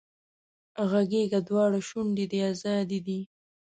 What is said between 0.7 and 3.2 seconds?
غږېږه دواړه شونډې دې ازادې دي